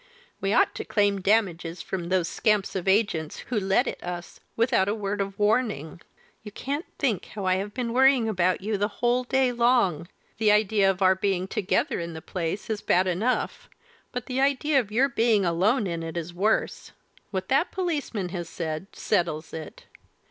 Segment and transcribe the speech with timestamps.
[0.41, 4.87] We ought to claim damages from those scamps of agents who let it us without
[4.87, 6.01] a word of warning.
[6.41, 10.07] You can't think how I have been worrying about you the whole day long;
[10.39, 13.69] the idea of our being together in the place is bad enough,
[14.11, 16.93] but the idea of your being alone in it is worse.
[17.29, 19.85] What that policeman has said, settles it.